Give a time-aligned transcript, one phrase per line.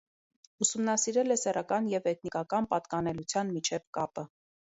[0.65, 4.27] Ուսումնասիրել է սեռական և էթնիկական պատկանելության միջև կապը։